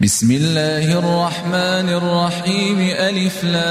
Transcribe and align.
بسم 0.00 0.30
الله 0.30 0.98
الرحمن 0.98 1.88
الرحيم 1.88 2.90
ألف 3.00 3.44
لام 3.44 3.66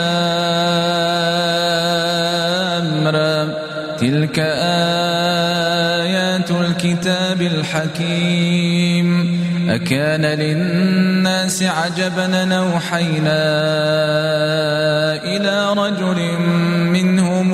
تلك 3.97 4.39
آيات 5.99 6.51
الكتاب 6.51 7.41
الحكيم. 7.41 9.07
أكان 9.69 10.25
للناس 10.25 11.63
عجبا 11.63 12.45
نوحينا 12.45 13.43
إلى 15.23 15.73
رجل 15.73 16.39
منهم 16.89 17.53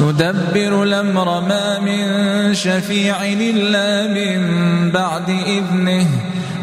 يدبر 0.00 0.82
الأمر 0.82 1.40
ما 1.40 1.78
من 1.78 2.54
شفيع 2.54 3.24
إلا 3.24 4.06
من 4.06 4.90
بعد 4.90 5.30
إذنه. 5.30 6.06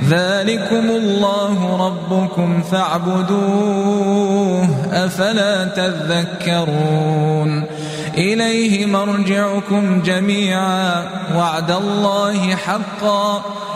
ذلكم 0.10 0.90
الله 0.90 1.88
ربكم 1.88 2.64
فاعبدوه 2.72 4.68
أفلا 4.92 5.66
تذكرون. 5.66 7.66
إليه 8.18 8.86
مرجعكم 8.86 10.02
جميعا 10.02 11.06
وعد 11.36 11.72
الله 11.72 12.56
حقا. 12.56 13.44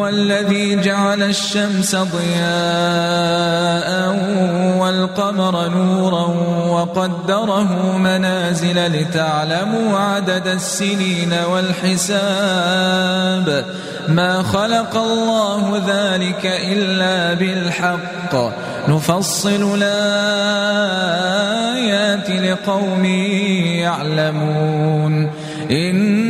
هو 0.00 0.08
الذي 0.08 0.80
جعل 0.80 1.22
الشمس 1.22 1.96
ضياء 1.96 2.20
والقمر 4.78 5.68
نورا 5.68 6.26
وقدره 6.68 7.96
منازل 7.98 8.86
لتعلموا 8.86 9.98
عدد 9.98 10.46
السنين 10.46 11.34
والحساب. 11.52 12.04
ما 14.08 14.42
خلق 14.42 14.96
الله 14.96 15.82
ذلك 15.88 16.46
إلا 16.46 17.34
بالحق. 17.34 18.34
نفصل 18.88 19.78
الآيات 19.82 21.10
لقوم 22.30 23.04
يعلمون. 23.84 25.30
إن 25.70 26.29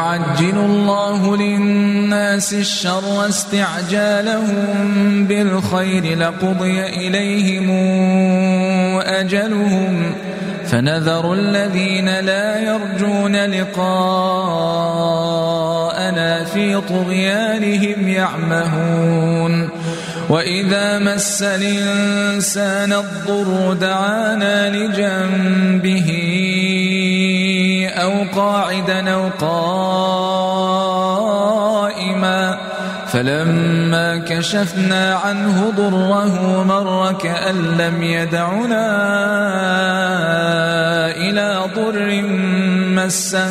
يعجل 0.00 0.58
الله 0.58 1.36
للناس 1.36 2.54
الشر 2.54 3.28
استعجالهم 3.28 5.26
بالخير 5.28 6.18
لقضي 6.18 6.82
إليهم 6.84 7.70
أجلهم 9.00 10.14
فنذر 10.66 11.32
الذين 11.32 12.20
لا 12.20 12.60
يرجون 12.60 13.36
لقاءنا 13.36 13.84
في 16.44 16.80
طغيانهم 16.80 18.08
يعمهون 18.08 19.68
وإذا 20.28 20.98
مس 20.98 21.42
الإنسان 21.42 22.92
الضر 22.92 23.72
دعانا 23.72 24.70
لجنبه 24.70 26.10
أو 28.02 28.24
قاعدا 28.34 29.10
أو 29.14 29.28
قائما 29.40 29.90
فلما 33.12 34.18
كشفنا 34.18 35.14
عنه 35.14 35.72
ضره 35.76 36.64
مر 36.64 37.12
كأن 37.12 37.76
لم 37.78 38.02
يدعنا 38.02 38.86
إلى 41.10 41.60
ضر 41.76 42.22
مسه 42.94 43.50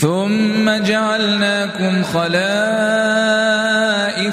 ثم 0.00 0.70
جعلناكم 0.70 2.02
خلائف 2.02 2.32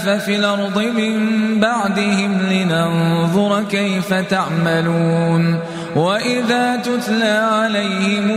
في 0.09 0.35
الأرض 0.35 0.79
من 0.79 1.19
بعدهم 1.59 2.37
لننظر 2.49 3.63
كيف 3.63 4.13
تعملون 4.13 5.59
وإذا 5.95 6.75
تتلى 6.75 7.49
عليهم 7.51 8.31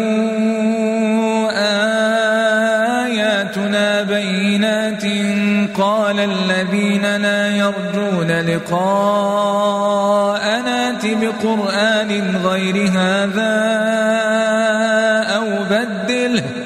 آياتنا 3.06 4.02
بينات 4.02 5.04
قال 5.78 6.20
الذين 6.20 7.16
لا 7.16 7.48
يرجون 7.48 8.30
لقاءنا 8.30 9.66
بقرآن 11.04 12.36
غير 12.44 12.90
هذا 12.90 13.56
أو 15.36 15.46
بدله 15.70 16.65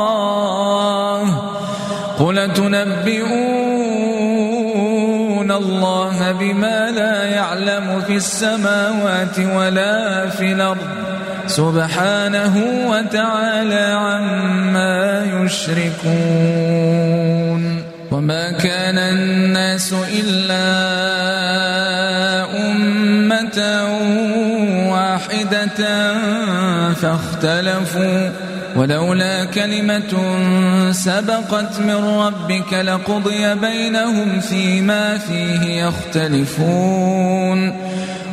قل 2.18 2.52
تنبئون 2.52 3.26
الله 5.52 6.32
بما 6.32 6.90
لا 6.90 7.24
يعلم 7.24 8.02
في 8.06 8.16
السماوات 8.16 9.38
ولا 9.38 10.28
في 10.28 10.52
الأرض 10.52 10.95
سبحانه 11.46 12.64
وتعالى 12.86 13.96
عما 13.98 15.24
يشركون 15.42 16.76
وما 18.12 18.50
كان 18.50 18.98
الناس 18.98 19.92
إلا 19.92 20.66
أمة 22.70 23.58
واحدة 24.92 26.14
فاختلفوا 26.94 28.30
ولولا 28.76 29.44
كلمة 29.44 30.12
سبقت 30.92 31.80
من 31.80 31.94
ربك 31.94 32.72
لقضي 32.72 33.54
بينهم 33.54 34.40
فيما 34.40 35.18
فيه 35.18 35.84
يختلفون 35.84 37.85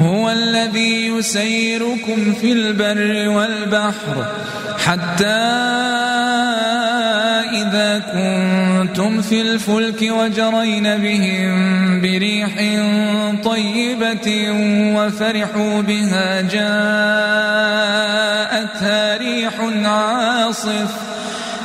هو 0.00 0.30
الذي 0.30 1.06
يسيركم 1.06 2.32
في 2.40 2.52
البر 2.52 3.28
والبحر 3.28 4.26
حتى 4.86 5.38
إذا 7.52 7.98
كنتم 7.98 9.22
في 9.22 9.40
الفلك 9.40 10.02
وجرين 10.02 10.96
بهم 10.96 12.00
بريح 12.00 12.54
طيبة 13.44 14.50
وفرحوا 14.96 15.82
بها 15.82 16.40
جاءتها 16.40 16.68
ريح 19.16 19.54
عاصف 19.84 21.08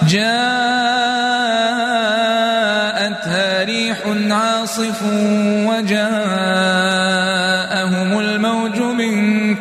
جاءتها 0.08 0.94
ريح 3.64 3.98
عاصف 4.32 5.04
وجاءهم 5.68 6.33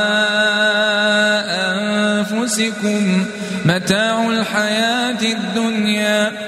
أنفسكم. 1.48 3.24
متاع 3.64 4.28
الحياة 4.30 5.22
الدنيا. 5.22 6.47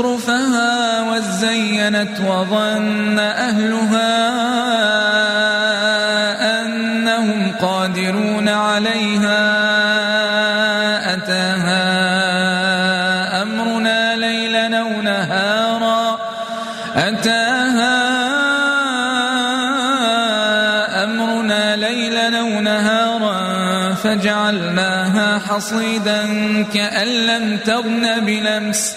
زخرفها 0.00 1.02
وزينت 1.02 2.20
وظن 2.20 3.18
أهلها 3.18 4.12
أنهم 6.60 7.52
قادرون 7.60 8.48
عليها. 8.48 9.40
أتاها 11.14 11.82
أمرنا 13.42 14.16
ليلا 14.16 14.78
أو 14.80 15.02
نهارا. 15.02 16.18
أتاها 16.96 18.00
أمرنا 21.04 21.76
ليلا 21.76 22.40
أو 22.40 22.60
نهارا. 22.60 23.40
فجعلناها 23.94 25.38
حصيدا 25.38 26.22
كأن 26.74 27.06
لم 27.06 27.58
تغن 27.66 28.20
بلمس 28.20 28.96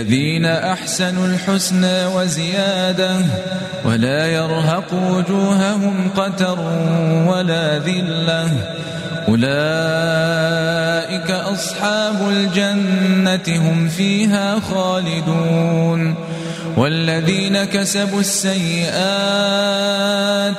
للذين 0.00 0.46
أحسنوا 0.46 1.26
الحسنى 1.26 2.06
وزيادة 2.06 3.16
ولا 3.84 4.26
يرهق 4.26 4.92
وجوههم 4.92 6.10
قتر 6.16 6.58
ولا 7.26 7.78
ذلة 7.78 8.48
أولئك 9.28 9.50
أصحاب 11.30 12.28
الجنة 12.28 13.48
هم 13.48 13.88
فيها 13.88 14.60
خالدون 14.60 16.14
والذين 16.76 17.64
كسبوا 17.64 18.20
السيئات 18.20 18.94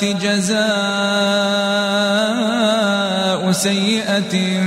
جزاء 0.06 0.72
سيئة 3.52 4.62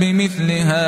بمثلها 0.00 0.87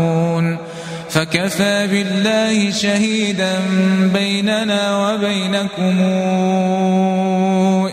فكفى 1.11 1.87
بالله 1.87 2.71
شهيدا 2.71 3.59
بيننا 4.13 4.97
وبينكم 4.97 5.99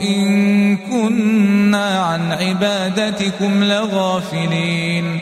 إن 0.02 0.76
كنا 0.76 1.98
عن 1.98 2.32
عبادتكم 2.32 3.64
لغافلين. 3.64 5.20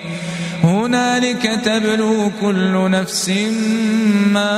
هنالك 0.64 1.60
تبلو 1.64 2.30
كل 2.40 2.90
نفس 2.90 3.30
ما 4.32 4.56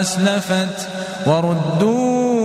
أسلفت 0.00 0.88
وردوا 1.26 2.39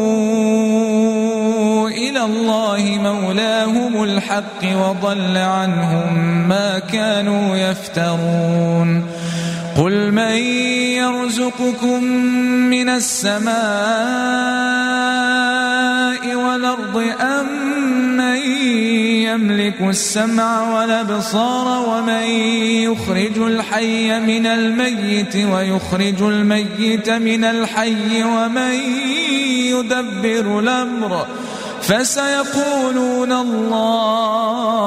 الله 2.26 3.00
مولاهم 3.02 4.04
الحق 4.04 4.62
وضل 4.64 5.38
عنهم 5.38 6.14
ما 6.48 6.80
كانوا 6.80 7.58
يفترون. 7.58 9.06
قل 9.78 10.12
من 10.12 10.38
يرزقكم 10.96 12.04
من 12.72 12.90
السماء 12.90 13.56
والأرض 16.36 17.04
أم 17.22 17.48
من 18.18 18.38
يملك 19.28 19.82
السمع 19.82 20.74
والأبصار 20.74 21.90
ومن 21.90 22.24
يخرج 22.88 23.38
الحي 23.38 24.20
من 24.20 24.46
الميت 24.46 25.36
ويخرج 25.36 26.22
الميت 26.22 27.10
من 27.10 27.44
الحي 27.44 28.24
ومن 28.24 28.74
يدبر 29.76 30.60
الأمر 30.60 31.28
فسيقولون 31.88 33.32
الله 33.32 34.86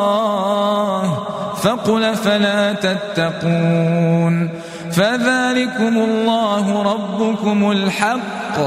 فقل 1.63 2.17
فلا 2.17 2.73
تتقون 2.73 4.51
فذلكم 4.93 5.99
الله 5.99 6.83
ربكم 6.83 7.71
الحق 7.71 8.59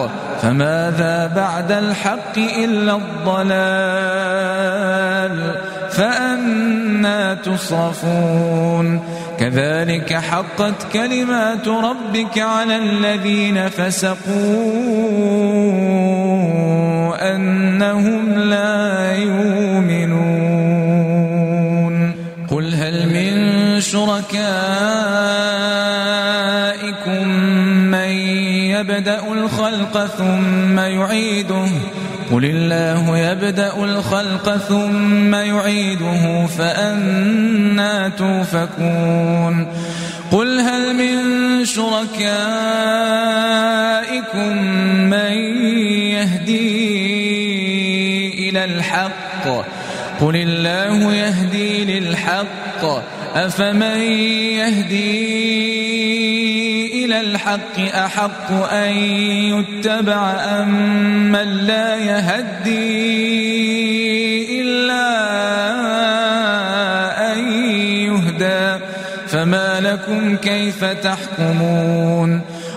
فماذا 0.42 1.32
بعد 1.36 1.72
الحق 1.72 2.38
إلا 2.38 2.96
الضلال 2.96 3.92
فأنا 5.92 7.34
تصرفون 7.34 9.02
كذلك 9.40 10.14
حقت 10.14 10.94
كلمات 10.94 11.68
ربك 11.68 12.40
على 12.40 12.78
الذين 12.78 13.70
فسقوا 13.70 14.22
أنهم 17.22 18.40
لا 18.40 19.14
يؤمنون. 19.14 20.42
قل 22.52 22.76
هل 22.76 23.10
من 23.10 23.32
شركائكم 23.82 24.42
من 27.92 28.12
يبدأ 28.76 29.22
الخلق 29.34 30.06
ثم 30.06 30.80
يعيده؟ 30.80 31.68
قل 32.32 32.46
الله 32.46 33.18
يبدأ 33.18 33.84
الخلق 33.84 34.58
ثم 34.58 35.36
يعيده 35.36 36.46
فأنا 36.46 38.10
توفكون. 38.10 39.68
قل 40.32 40.60
هل 40.60 40.96
من 40.96 41.16
شركائكم 41.66 42.22
من 45.10 45.34
يهدي 46.16 47.01
الحق 48.66 49.48
قل 50.22 50.36
الله 50.36 51.14
يهدي 51.14 52.00
للحق. 52.00 52.86
أفمن 53.36 54.02
يهدي 54.60 55.22
إلى 57.06 57.22
الحق 57.22 57.80
أحق 57.80 58.52
أن 58.74 58.92
يتبع 59.54 60.32
أم 60.32 60.70
من 61.32 61.48
لا 61.48 61.96
يهدي 61.96 62.82
إلا 64.62 65.08
أن 67.34 67.40
يهدى. 68.08 68.84
فما 69.28 69.80
لكم 69.80 70.36
كيف 70.38 70.84
تحكمون؟ 70.86 72.42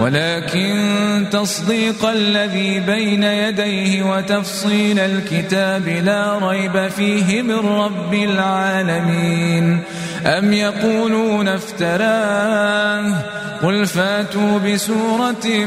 ولكن 0.00 1.26
تصديق 1.32 2.06
الذي 2.06 2.80
بين 2.80 3.22
يديه 3.22 4.02
وتفصيل 4.02 4.98
الكتاب 4.98 5.88
لا 5.88 6.38
ريب 6.38 6.88
فيه 6.88 7.42
من 7.42 7.58
رب 7.58 8.14
العالمين. 8.14 9.78
أم 10.26 10.52
يقولون 10.52 11.48
افتراه؟ 11.48 13.14
قل 13.62 13.86
فاتوا 13.86 14.58
بسورة 14.58 15.66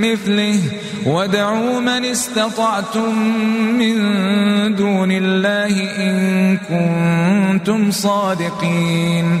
مثله 0.00 0.60
وادعوا 1.06 1.80
من 1.80 2.04
استطعتم 2.04 3.18
من 3.78 3.96
دون 4.74 5.12
الله 5.12 5.74
إن 5.98 6.56
كنتم 6.56 7.90
صادقين. 7.90 9.40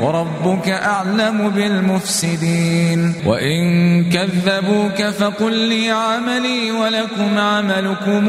وربك 0.00 0.68
أعلم 0.68 1.50
بالمفسدين. 1.50 3.14
وإن 3.26 3.64
كذبوك 4.10 5.02
فقل 5.02 5.52
لي 5.52 5.90
عملي 5.90 6.70
ولكم 6.70 7.38
عملكم. 7.38 8.28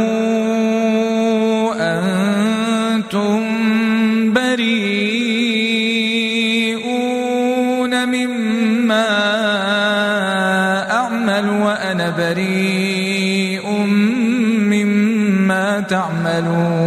أنتم 1.80 3.44
بريئون 4.34 4.78
مما 8.06 9.08
أعمل 10.92 11.50
وأنا 11.50 12.10
بريء 12.10 13.70
مما 14.72 15.80
تعملون. 15.80 16.87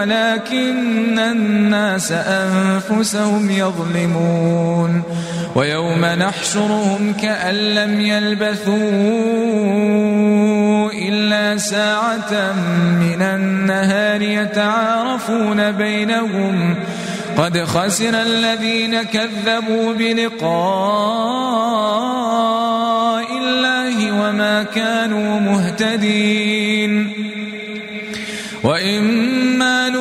ولكن 0.00 1.18
الناس 1.18 2.12
أنفسهم 2.12 3.50
يظلمون 3.50 5.02
ويوم 5.54 6.04
نحشرهم 6.04 7.12
كأن 7.22 7.54
لم 7.54 8.00
يلبثوا 8.00 8.70
إلا 10.92 11.56
ساعة 11.56 12.52
من 13.00 13.22
النهار 13.22 14.22
يتعارفون 14.22 15.72
بينهم 15.72 16.74
قد 17.36 17.64
خسر 17.64 18.22
الذين 18.22 19.02
كذبوا 19.02 19.92
بلقاء 19.92 20.40
الله 23.38 24.12
وما 24.12 24.62
كانوا 24.62 25.40
مهتدين 25.40 27.12
وإما 28.64 29.39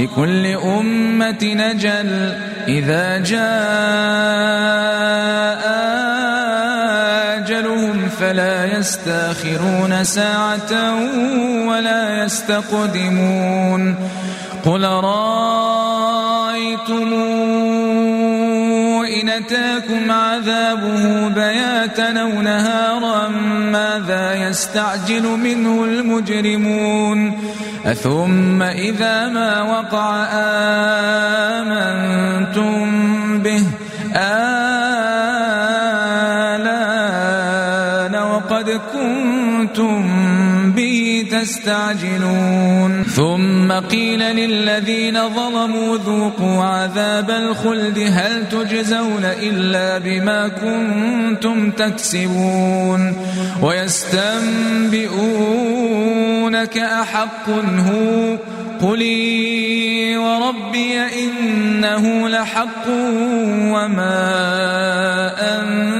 لكل 0.00 0.46
أمة 0.46 1.38
نجل 1.42 2.34
إذا 2.68 3.18
جاء 3.18 3.40
أجلهم 7.36 8.08
فلا 8.08 8.78
يستأخرون 8.78 10.04
ساعة 10.04 10.94
ولا 11.68 12.24
يستقدمون 12.24 13.94
قل 14.64 14.84
رأيتم 14.84 15.40
إن 19.10 19.28
أتاكم 19.28 20.10
عذابه 20.10 21.28
بياتا 21.28 22.20
أو 22.20 22.42
نهارا 22.42 23.28
ماذا 23.72 24.48
يستعجل 24.48 25.22
منه 25.22 25.84
المجرمون؟ 25.84 27.38
أثم 27.86 28.62
إذا 28.62 29.28
ما 29.28 29.62
وقع 29.62 30.26
آمنتم 31.60 32.88
به. 33.42 33.64
آلان 34.16 34.70
وقد 38.14 38.80
كنتم 38.92 39.29
تستعجلون 41.42 43.04
ثم 43.04 43.72
قيل 43.72 44.18
للذين 44.18 45.28
ظلموا 45.28 45.96
ذوقوا 45.96 46.64
عذاب 46.64 47.30
الخلد 47.30 47.98
هل 47.98 48.48
تجزون 48.48 49.24
إلا 49.24 49.98
بما 49.98 50.48
كنتم 50.48 51.70
تكسبون؟ 51.70 53.16
ويستنبئونك 53.62 54.28
أحق 56.78 57.48
هو 57.88 58.36
قلي 58.80 60.16
وربي 60.16 61.00
إنه 61.00 62.28
لحق 62.28 62.88
وما 63.74 64.20
أنتم 65.38 65.99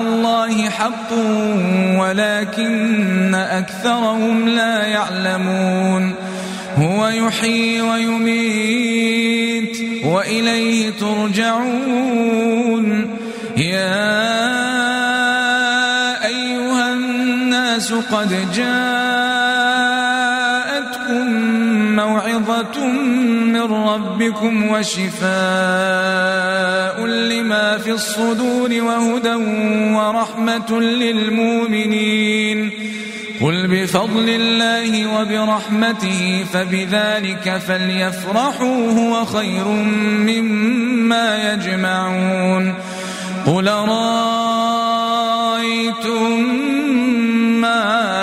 الله 0.00 0.70
حق 0.70 1.12
ولكن 1.98 3.34
أكثرهم 3.34 4.48
لا 4.48 4.86
يعلمون. 4.86 6.14
هو 6.76 7.08
يحيي 7.08 7.80
ويميت 7.80 9.76
وإليه 10.04 10.90
ترجعون. 10.90 12.36
يا 13.56 14.24
أيها 16.26 16.92
قد 18.12 18.52
جاءتكم 18.54 19.03
ربكم 24.24 24.68
وشفاء 24.68 25.26
لما 27.06 27.78
في 27.78 27.90
الصدور 27.90 28.70
وهدى 28.82 29.34
ورحمة 29.94 30.80
للمؤمنين 30.80 32.70
قل 33.40 33.66
بفضل 33.66 34.28
الله 34.28 35.20
وبرحمته 35.20 36.44
فبذلك 36.52 37.62
فليفرحوا 37.68 38.92
هو 38.92 39.24
خير 39.24 39.68
مما 40.18 41.52
يجمعون 41.52 42.74
قل 43.46 43.68
رأيتم 43.68 44.54
ما 47.60 48.13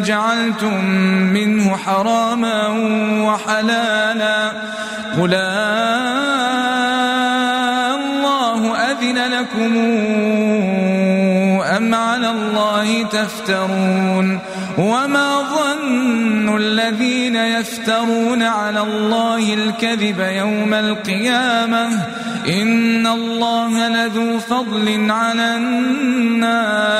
فجعلتم 0.00 0.84
منه 1.32 1.76
حراما 1.76 2.68
وحلالا. 3.28 4.52
قل 5.18 5.34
الله 7.94 8.76
أذن 8.76 9.18
لكم 9.18 9.76
أم 11.76 11.94
على 11.94 12.30
الله 12.30 13.02
تفترون؟ 13.02 14.38
وما 14.78 15.42
ظن 15.42 16.56
الذين 16.56 17.36
يفترون 17.36 18.42
على 18.42 18.80
الله 18.80 19.54
الكذب 19.54 20.20
يوم 20.20 20.74
القيامة؟ 20.74 21.88
إن 22.48 23.06
الله 23.06 23.88
لذو 23.88 24.38
فضل 24.38 25.10
على 25.10 25.56
الناس. 25.56 26.99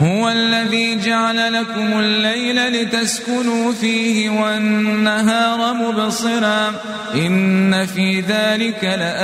هو 0.00 0.28
الذي 0.28 0.98
جعل 1.00 1.52
لكم 1.52 2.00
الليل 2.00 2.82
لتسكنوا 2.82 3.72
فيه 3.72 4.30
والنهار 4.30 5.74
مبصرا. 5.74 6.72
إن 7.14 7.86
في 7.86 8.20
ذلك 8.20 8.84
لآيات 8.84 9.14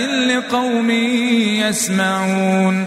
لقوم 0.00 0.90
يسمعون. 1.60 2.86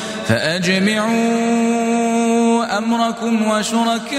فأجمعوا 0.27 2.11
أمركم 2.77 3.47
وشركاءكم 3.47 4.11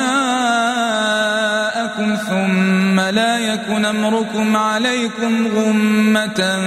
ثم 2.16 3.00
لا 3.00 3.38
يكن 3.38 3.84
أمركم 3.84 4.56
عليكم 4.56 5.46
غمة 5.56 6.58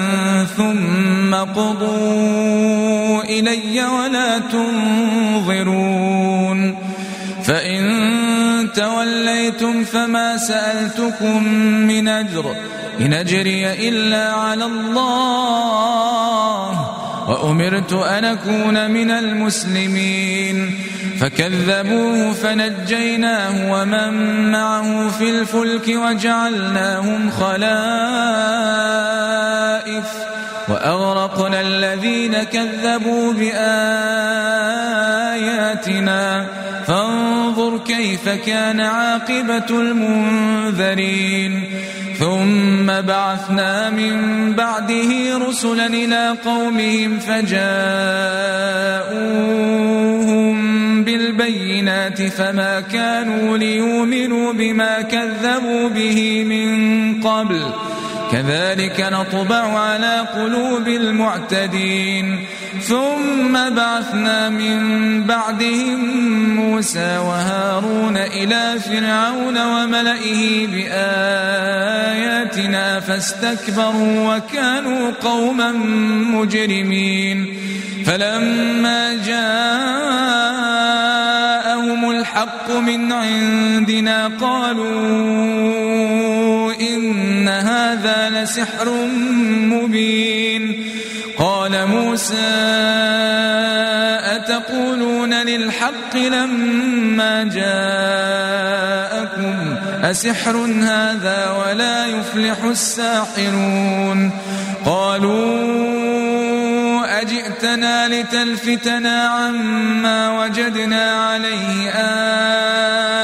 ثم 0.58 1.36
قضوا 1.36 3.24
إلي 3.24 3.86
ولا 3.86 4.40
تنظرون 4.40 5.96
فإن 7.44 7.86
توليتم 8.76 9.84
فما 9.84 10.38
سألتكم 10.38 11.44
من 11.64 12.08
أجر 12.08 12.56
إن 13.02 13.14
أجري 13.14 13.90
إلا 13.90 14.32
على 14.32 14.66
الله 14.66 15.86
وأمرت 17.28 17.94
أن 17.94 18.26
أكون 18.26 18.92
من 18.92 19.12
المسلمين. 19.12 20.80
فكذبوه 21.20 22.34
فنجيناه 22.34 23.72
ومن 23.72 24.52
معه 24.52 25.10
في 25.10 25.30
الفلك 25.30 25.88
وجعلناهم 25.88 27.32
خلائف. 27.32 27.96
وأغرقنا 30.70 31.62
الذين 31.62 32.44
كذبوا 32.44 33.34
بآياتنا. 33.34 33.86
فانظر 36.88 37.78
كيف 37.78 38.30
كان 38.30 38.80
عاقبة 38.80 39.70
المنذرين. 39.70 41.64
ثم 42.20 43.02
بعثنا 43.02 43.90
من 43.90 44.14
بعده 44.54 45.38
رسلا 45.50 45.86
إلى 45.86 46.36
قومهم 46.46 47.20
فجاءوهم 47.20 47.76
بالبينات 51.04 52.22
فما 52.22 52.80
كانوا 52.80 53.58
ليؤمنوا 53.58 54.54
بما 54.54 55.02
كذبوا 55.02 55.90
به 55.90 56.44
من 56.44 57.22
قبل. 57.22 57.62
كذلك 58.32 59.08
نطبع 59.12 59.80
على 59.80 60.28
قلوب 60.36 60.88
المعتدين. 60.88 62.46
ثم 62.82 63.54
بعثنا 63.70 64.50
من 64.50 64.80
بعدهم 65.24 66.00
موسى 66.56 67.18
وهارون 67.18 68.18
إلى 68.18 68.80
فرعون 68.80 69.58
وملئه 69.58 70.68
بآياتنا 70.68 72.06
فاستكبروا 73.00 74.36
وكانوا 74.36 75.12
قوما 75.24 75.72
مجرمين. 76.36 77.58
فلما 78.06 79.14
جاءهم 79.26 79.62
الحق 82.12 82.72
من 82.72 83.12
عندنا 83.12 84.32
قالوا 84.42 86.35
إن 87.12 87.48
هذا 87.48 88.30
لسحر 88.30 88.90
مبين. 89.74 90.86
قال 91.38 91.88
موسى 91.88 92.36
أتقولون 94.36 95.34
للحق 95.34 96.16
لما 96.16 97.44
جاءكم 97.44 98.76
أسحر 100.04 100.58
هذا 100.82 101.52
ولا 101.52 102.06
يفلح 102.06 102.64
الساحرون؟ 102.64 104.32
قالوا 104.86 105.36
أجئتنا 107.22 108.08
لتلفتنا 108.08 109.28
عما 109.28 110.40
وجدنا 110.40 111.12
عليه 111.12 111.90
آباءنا 111.90 113.15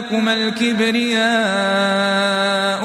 لكما 0.00 0.34
الكبرياء 0.34 1.20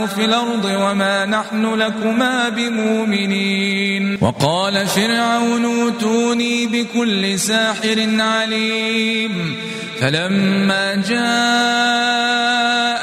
في 0.06 0.26
الأرض 0.26 0.66
وما 0.66 1.26
نحن 1.26 1.74
لكما 1.74 2.50
بمؤمنين. 2.50 4.18
وقال 4.22 4.88
فرعون 4.88 5.66
اوتوني 5.66 6.68
بكل 6.68 7.40
ساحر 7.40 8.08
عليم. 8.20 9.56
فلما 10.02 10.96
جاء 10.96 11.22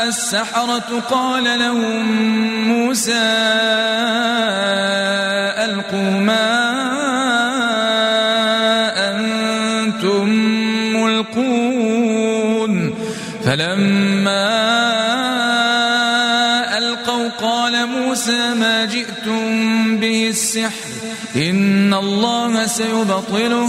السحرة 0.09 1.03
قال 1.11 1.45
لهم 1.45 2.07
موسى 2.69 3.33
ألقوا 5.65 6.11
ما 6.21 6.73
أنتم 9.11 10.29
ملقون. 10.97 12.03
فلما 13.45 14.02
الله 22.03 22.67
سيبطله. 22.67 23.69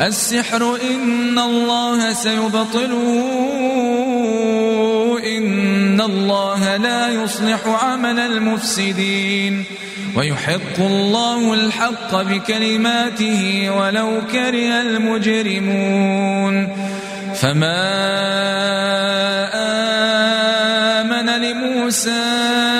السحر 0.00 0.78
إن 0.90 1.38
الله 1.38 2.12
سيبطله. 2.12 3.26
إن 5.36 6.00
الله 6.00 6.76
لا 6.76 7.08
يصلح 7.08 7.84
عمل 7.84 8.20
المفسدين. 8.20 9.64
ويحق 10.16 10.76
الله 10.78 11.54
الحق 11.54 12.22
بكلماته 12.22 13.70
ولو 13.70 14.20
كره 14.32 14.80
المجرمون. 14.80 16.68
فما 17.34 17.80
آمن 21.00 21.26
لموسى 21.26 22.79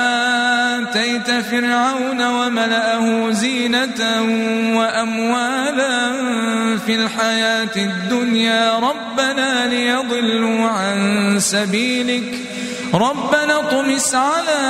آتيت 1.15 1.45
فرعون 1.45 2.25
وملأه 2.25 3.31
زينة 3.31 4.21
وأموالا 4.75 6.11
في 6.85 6.95
الحياة 6.95 7.75
الدنيا 7.75 8.79
ربنا 8.79 9.67
ليضلوا 9.67 10.67
عن 10.69 11.35
سبيلك 11.39 12.39
ربنا 12.93 13.61
طمس 13.71 14.15
على 14.15 14.61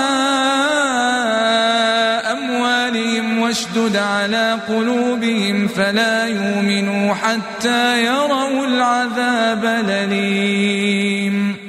أموالهم 2.32 3.40
واشدد 3.40 3.98
على 3.98 4.60
قلوبهم 4.68 5.68
فلا 5.68 6.28
يؤمنوا 6.28 7.14
حتى 7.14 8.06
يروا 8.06 8.66
العذاب 8.66 9.66
الأليم 9.66 11.61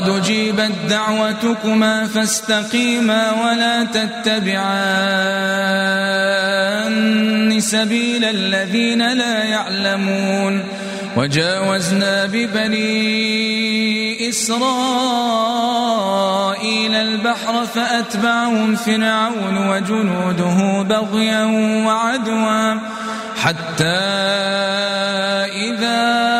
قد 0.00 0.08
أجيبت 0.08 0.72
دعوتكما 0.88 2.06
فاستقيما 2.06 3.32
ولا 3.32 3.84
تتبعان 3.84 4.80
سبيل 7.60 8.24
الذين 8.24 9.12
لا 9.12 9.44
يعلمون 9.44 10.64
وجاوزنا 11.16 12.26
ببني 12.26 12.90
إسرائيل 14.28 14.64
البحر 16.94 17.66
فأتبعهم 17.66 18.76
فرعون 18.76 19.68
وجنوده 19.68 20.82
بغيا 20.82 21.44
وعدوا 21.86 22.74
حتى 23.36 23.84
إذا 25.68 26.39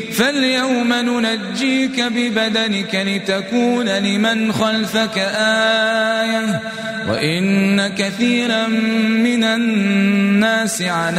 فاليوم 0.11 0.93
ننجيك 0.93 2.01
ببدنك 2.01 2.95
لتكون 2.95 3.89
لمن 3.89 4.51
خلفك 4.53 5.17
آية 5.17 6.61
وإن 7.09 7.87
كثيرا 7.87 8.67
من 8.67 9.43
الناس 9.43 10.81
عن 10.81 11.17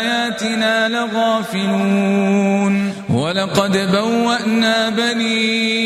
آياتنا 0.00 0.88
لغافلون 0.88 2.34
ولقد 3.08 3.90
بوأنا 3.92 4.88
بني 4.88 5.84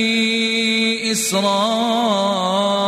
إسرائيل 1.12 2.88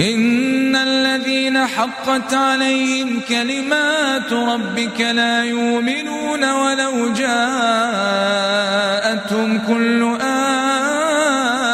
إن 0.00 0.76
الذين 0.76 1.66
حقت 1.66 2.34
عليهم 2.34 3.20
كلمات 3.28 4.32
ربك 4.32 5.00
لا 5.00 5.44
يؤمنون 5.44 6.50
ولو 6.50 7.12
جاءتهم 7.12 7.40
كل 9.58 10.16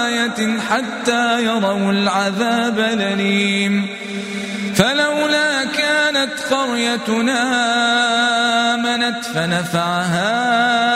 آية 0.06 0.60
حتى 0.70 1.44
يروا 1.44 1.92
العذاب 1.92 2.78
الأليم. 2.78 3.86
فلولا 4.74 5.64
كانت 5.64 6.32
قريتنا 6.50 7.42
آمنت 8.74 9.24
فنفعها 9.24 10.95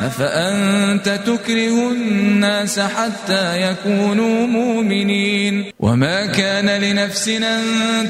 أفأنت 0.00 1.08
تكره 1.26 1.92
الناس 1.92 2.80
حتى 2.80 3.70
يكونوا 3.70 4.46
مؤمنين؟ 4.46 5.64
وما 5.80 6.26
كان 6.26 6.66
لنفس 6.82 7.28
أن 7.28 7.62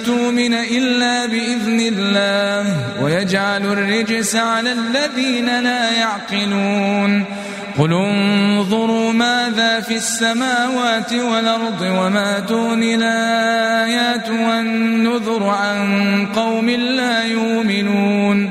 تؤمن 0.07 0.55
إلا 0.55 1.27
بإذن 1.27 1.81
الله 1.81 2.77
ويجعل 3.03 3.73
الرجس 3.73 4.37
على 4.37 4.73
الذين 4.73 5.63
لا 5.63 5.91
يعقلون. 5.91 7.25
قل 7.79 7.93
انظروا 7.93 9.13
ماذا 9.13 9.81
في 9.81 9.97
السماوات 9.97 11.13
والأرض 11.13 11.81
وما 11.81 12.41
تغني 12.41 12.95
الآيات 12.95 14.31
والنذر 14.31 15.45
عن 15.45 16.27
قوم 16.27 16.71
لا 16.71 17.25
يؤمنون. 17.25 18.51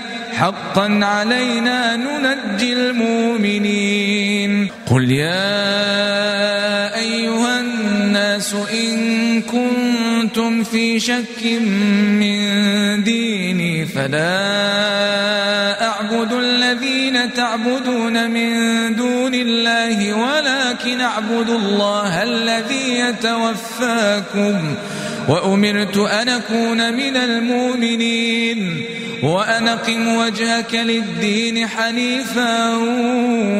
حقا 0.41 0.99
علينا 1.03 1.95
ننجي 1.95 2.73
المؤمنين. 2.73 4.67
قل 4.91 5.11
يا 5.11 6.95
أيها 6.95 7.59
الناس 7.59 8.55
إن 8.73 9.41
كنتم 9.41 10.63
في 10.63 10.99
شك 10.99 11.43
من 12.21 12.39
ديني 13.03 13.85
فلا 13.85 15.87
أعبد 15.87 16.33
الذين 16.33 17.33
تعبدون 17.33 18.31
من 18.31 18.51
دون 18.95 19.33
الله 19.33 20.13
ولكن 20.13 21.01
أعبد 21.01 21.49
الله 21.49 22.23
الذي 22.23 22.99
يتوفاكم 22.99 24.75
وأمرت 25.27 25.97
أن 25.97 26.29
أكون 26.29 26.93
من 26.93 27.17
المؤمنين. 27.17 28.85
وأن 29.23 29.67
أقم 29.67 30.15
وجهك 30.15 30.75
للدين 30.75 31.67
حنيفا 31.67 32.75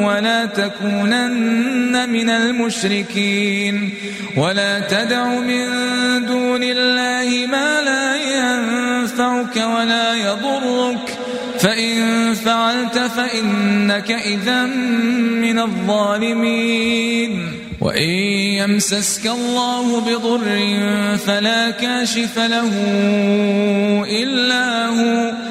ولا 0.06 0.46
تكونن 0.46 2.10
من 2.10 2.30
المشركين 2.30 3.94
ولا 4.38 4.80
تدع 4.80 5.28
من 5.28 5.66
دون 6.26 6.64
الله 6.64 7.48
ما 7.48 7.82
لا 7.82 8.16
ينفعك 8.16 9.56
ولا 9.56 10.14
يضرك 10.14 11.18
فإن 11.60 12.34
فعلت 12.34 12.98
فإنك 12.98 14.12
إذا 14.12 14.66
من 14.66 15.60
الظالمين 15.60 17.52
وإن 17.82 18.10
يمسسك 18.62 19.26
الله 19.26 20.00
بضر 20.00 20.60
فلا 21.18 21.70
كاشف 21.70 22.40
له 22.40 22.72
إلا 24.10 24.88
هو 24.88 25.51